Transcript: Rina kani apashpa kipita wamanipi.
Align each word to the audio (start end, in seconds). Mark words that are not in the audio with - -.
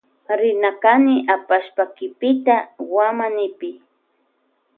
Rina 0.39 0.71
kani 0.81 1.15
apashpa 1.35 1.83
kipita 1.95 2.55
wamanipi. 2.93 3.71